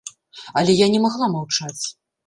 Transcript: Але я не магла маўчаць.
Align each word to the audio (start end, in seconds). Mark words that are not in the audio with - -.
Але 0.61 0.71
я 0.79 0.89
не 0.95 1.03
магла 1.05 1.31
маўчаць. 1.37 1.85